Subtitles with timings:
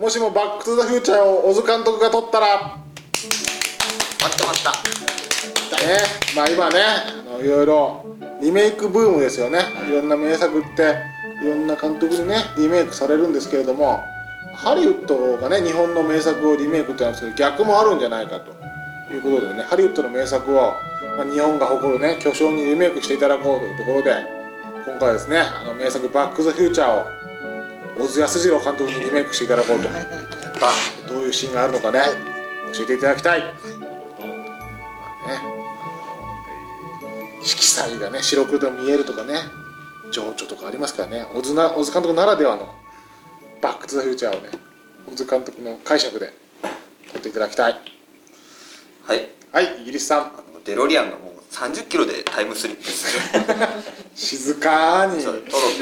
[0.00, 2.46] もしもバック・トゥ・ザ・フューチャーを小津監督が撮ったら。
[2.56, 4.70] 待ってました。
[4.72, 5.98] ね
[6.34, 6.80] まあ今ね
[7.28, 8.06] あのいろいろ
[8.40, 9.58] リメイクブームですよね。
[9.86, 10.96] いろんな名作って
[11.44, 14.00] いろんな監督にねリメイクされるんですけれども
[14.54, 18.52] ハリウッドがね日本の名作をリメイクってなんですけど逆もあるんじゃないかと。
[19.12, 20.72] いうことでねハリウッドの名作を、
[21.18, 24.14] まあ、日本が誇るね巨匠にリメイクしていただこうというところで
[24.86, 27.19] 今回はですねあの名作「バック・ザ・フューチャー」を
[28.00, 29.88] 小津安二郎監督にリメイクしていただこうと。
[31.06, 32.00] どういうシーンがあるのかね。
[32.72, 33.40] 教えていただきたい。
[33.40, 33.46] ね、
[37.42, 39.34] 色彩がね白黒で見えるとかね。
[40.12, 41.26] 情緒とかありますからね。
[41.34, 42.74] 小津な小津監督ならではの
[43.60, 44.48] バック・トゥ・ザ・フューチャーをね
[45.10, 46.32] 小津監督の解釈で
[47.12, 47.74] 撮っていただきたい。
[49.04, 49.28] はい。
[49.52, 50.20] はいイギリスさん。
[50.20, 50.24] あ
[50.54, 53.44] のデロリアンがもう30キロでタイムスリップする。
[54.16, 55.22] 静かに。
[55.22, 55.38] トロ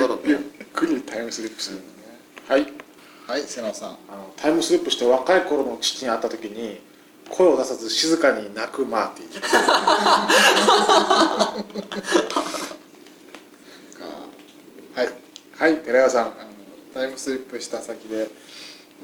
[0.08, 0.38] トロゆっ
[0.74, 1.76] くりタイムスリップする。
[1.76, 1.97] のね
[2.48, 2.66] はい。
[3.26, 3.90] はい瀬野さん。
[3.90, 6.80] あのタイムスリップして若い頃の父に会った時に
[7.28, 9.28] 声を出さず静かに泣くマーティ
[14.96, 15.08] はい。
[15.58, 16.24] はい寺川さん。
[16.24, 16.34] あの
[16.94, 18.28] タイムスリップした先で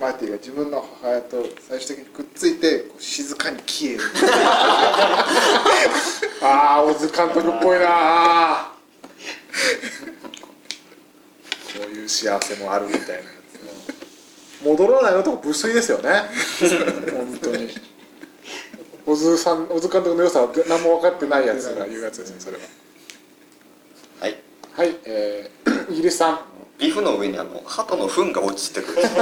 [0.00, 4.02] マーティが自分の母親と最終的にくっついて静かに消える。
[6.40, 8.72] ああ小津監督っぽいなあ
[11.74, 13.14] こういう幸せもあるみたいな。
[13.14, 13.20] や
[14.60, 16.10] つ戻らないのとこ無粋ですよね。
[17.12, 17.68] 本当に。
[19.04, 22.62] 小津さん小津監督の良さは何も分かってないやつが言うやつですねそれは。
[24.20, 24.36] はい。
[24.72, 26.40] はいえー、 イギリスさん。
[26.78, 29.02] ビフの上にあの鳩の糞が落ちてくる。
[29.06, 29.14] ちょっ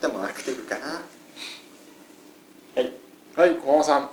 [0.00, 1.02] とでもアクティブかな。
[2.76, 2.92] はい。
[3.36, 4.08] はい小浜さん。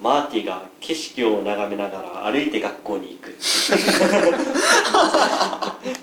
[0.00, 3.34] マーティが景色を眺めながら歩いて学校に行く
[5.94, 6.00] さ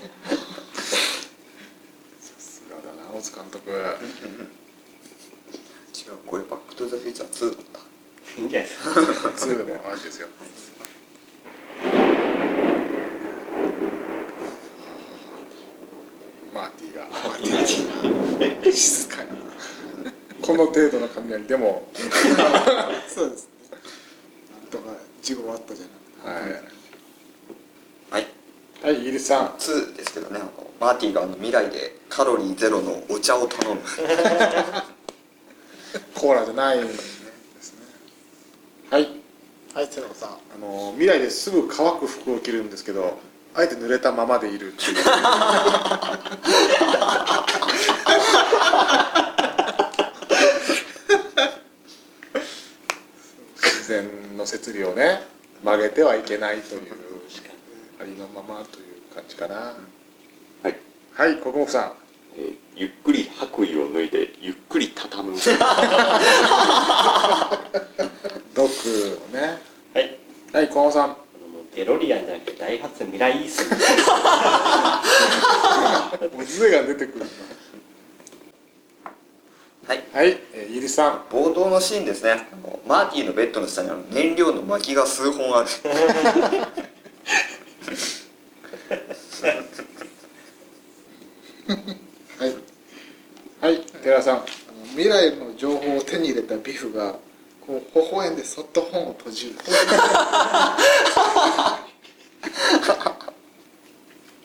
[2.38, 3.70] すがだな小津監督。
[3.70, 3.74] 違
[6.10, 7.80] うこれバックトゥザフューチャー2だった。
[8.40, 10.28] いいんじゃないですか2でも同じですよ。
[16.54, 17.06] マーティが。
[17.06, 18.72] マーティが。
[18.72, 19.30] 静かに。
[20.42, 21.88] この程度の雷でも。
[23.08, 23.50] そうですね。
[24.60, 25.86] なんとか事後あったじゃ
[26.28, 26.42] なはい。
[26.52, 26.62] はい
[28.82, 29.46] はいイギリスさん。
[29.58, 33.80] 2ですけどねあのマーティがあの未来でカロリーゼロのお茶を頼む。
[36.14, 37.32] コーラじゃないんですね。
[38.90, 39.08] はい。
[39.74, 40.28] はい瀬野さん。
[40.30, 43.18] あの未来ですぐ乾く服を着るんですけど
[43.54, 44.74] あえて濡れたままでいる。
[44.74, 44.96] っていう
[53.56, 55.22] 自然の摂理をね
[55.64, 57.05] 曲げてはいけないという
[58.36, 59.54] ままという感じかな。
[59.54, 59.72] は
[60.68, 60.76] い、
[61.14, 61.92] はい国木さん。
[62.36, 65.34] えーゆっくり白衣を脱いでゆっくり畳む。
[65.34, 65.40] ド
[68.66, 69.58] ックのね。
[69.94, 70.18] はい。
[70.52, 71.04] はい小浜さん。
[71.04, 71.14] あの
[71.48, 73.64] もうデロリアンじゃなくてダイハツミライイース
[76.36, 77.24] もう杖が出てくる
[79.88, 80.04] はい。
[80.12, 81.24] はい、えーイギリスさん。
[81.32, 82.32] 冒頭のシーンですね。
[82.32, 85.68] あのマーティのベッドの下にあの燃料の薪が数本ある
[92.38, 92.54] はい
[93.60, 94.42] はい寺田さん
[94.90, 97.16] 未来の情報を手に入れたビフが
[97.66, 99.56] こう微笑んでそっと本を閉じる。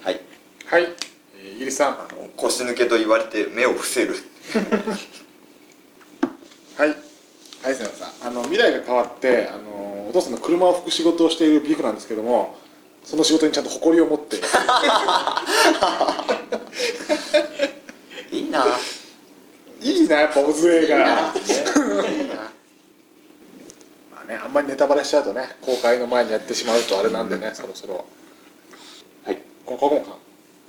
[0.01, 0.19] はい。
[0.65, 0.87] はい、
[1.37, 1.97] えーイギリスさん。
[2.37, 4.15] 腰抜けと言われて目を伏せる。
[6.75, 6.89] はい。
[7.61, 8.13] はい瀬野さん。
[8.29, 12.57] あの未来が変わってあのお父さんの車を拭く仕事をしているビフなんですけども
[13.03, 14.37] その仕事にちゃんと誇りを持って。
[18.35, 18.65] いいな
[19.81, 20.97] いいなやっぱ小杖が。
[20.97, 21.05] いい
[22.27, 22.35] な。
[24.13, 28.05] まあねあんまりネタバレしちゃうとね公開の前にやってしまうとあれなんでねそろそろ。
[29.25, 29.41] はい。
[29.65, 30.17] ここもか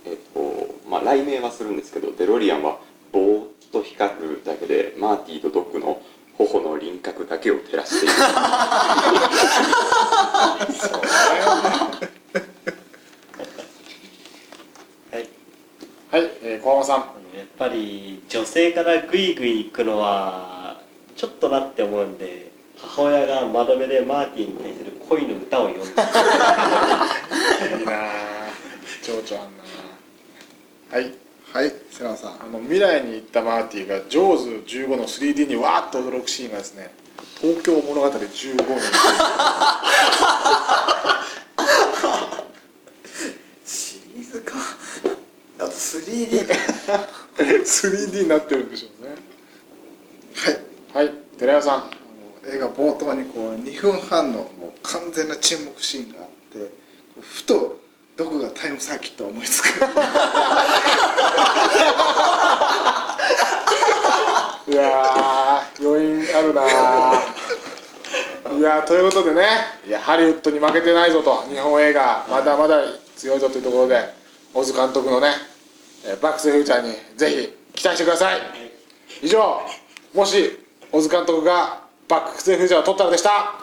[0.06, 0.40] えっ、と
[0.88, 2.78] まあ雷鳴はするんですけどデロリアンは
[3.12, 6.00] ぼーっと光るだけでマーティとドッグの
[6.38, 8.14] 頬の輪郭だけを照らしている。
[8.14, 8.22] そ
[10.98, 11.08] うね。
[15.12, 15.28] はい。
[16.10, 17.21] はい、えー、小浜さん
[17.62, 20.80] ぱり女性からグイグイ行くのは
[21.14, 26.02] ちょっとなって思うんで母親が窓辺でマーティに対する恋の歌を読んでいいな
[27.92, 28.50] あ。
[29.04, 29.62] 情緒あんな
[30.90, 31.14] はい。
[31.52, 32.42] はい瀬野さん。
[32.42, 36.92] あの未来に行ったマーティが「ジョーズ15」の 3D にわーっと驚くシーンがですね
[37.40, 38.80] 東京物語15に。
[43.64, 44.54] シリーズか。
[45.60, 49.14] あと 3D か 3D になってるんでしょうね。
[50.94, 51.06] はい。
[51.06, 51.14] はい。
[51.38, 52.02] 寺山さん。
[52.44, 56.72] 映画冒頭にこう2分半のもう完全な沈黙シーンがあって
[57.20, 57.78] ふと
[58.16, 59.68] どこがタイムサーキットを思いつく。
[64.68, 68.58] いやー余韻あるなー。
[68.58, 69.46] いやーということでね
[69.86, 71.44] いやハリウッドに負けてないぞと。
[71.48, 72.82] 日本映画まだまだ
[73.16, 74.12] 強いぞというところで
[74.52, 75.28] 小津監督のね
[76.04, 78.40] 「え、バックスフューチャーにぜひ期待してください。
[79.22, 79.60] 以上
[80.14, 80.58] もし
[80.90, 83.54] 小津監督がバックスフューチャーを取ったらでした。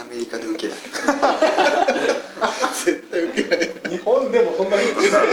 [0.00, 0.78] アメリカで受けない。
[2.84, 3.70] 絶対受けない。
[3.90, 5.26] 日本でもそんなに受けない。